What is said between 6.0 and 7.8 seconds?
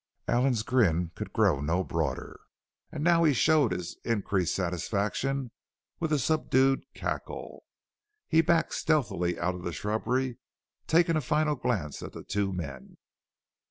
a subdued cackle.